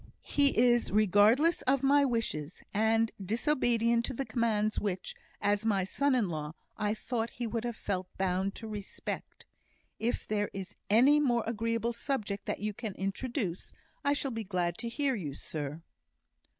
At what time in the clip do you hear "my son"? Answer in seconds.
5.63-6.15